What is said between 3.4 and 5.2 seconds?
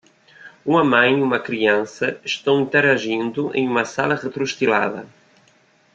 em uma sala retrostilada.